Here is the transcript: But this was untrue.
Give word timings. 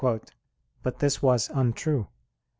But 0.81 0.97
this 0.97 1.21
was 1.21 1.51
untrue. 1.51 2.07